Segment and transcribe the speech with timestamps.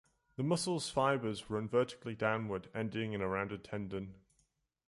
[0.35, 4.15] The muscle's fibers run vertically downward, ending in a rounded tendon.